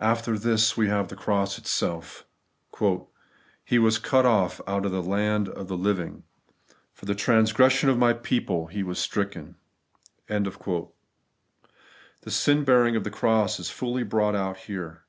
After 0.00 0.38
this 0.38 0.76
we 0.76 0.88
have 0.88 1.08
the 1.08 1.16
cross 1.16 1.56
itself:' 1.56 2.26
He 3.64 3.78
was 3.78 3.98
cut 3.98 4.26
off 4.26 4.60
out 4.66 4.84
of 4.84 4.92
the 4.92 5.00
land 5.02 5.48
of 5.48 5.66
the 5.66 5.78
living; 5.78 6.24
For 6.92 7.06
the 7.06 7.14
transgression 7.14 7.88
of 7.88 7.96
my 7.96 8.12
people 8.12 8.66
was 8.66 8.72
He 8.74 8.94
stricken.' 8.94 9.56
The 10.28 10.90
sin 12.28 12.64
bearing 12.64 12.96
of 12.96 13.04
the 13.04 13.10
cross 13.10 13.58
is 13.58 13.70
fully 13.70 14.02
brought 14.02 14.34
out 14.36 14.58
here. 14.58 15.04